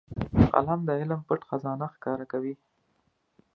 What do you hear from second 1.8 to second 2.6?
ښکاره کوي